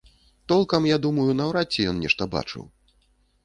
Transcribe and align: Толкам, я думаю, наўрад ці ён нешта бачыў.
Толкам, 0.51 0.87
я 0.89 0.97
думаю, 1.05 1.27
наўрад 1.43 1.67
ці 1.77 1.87
ён 1.95 2.03
нешта 2.07 2.31
бачыў. 2.35 2.69